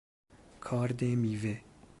[0.59, 1.61] کارد میوه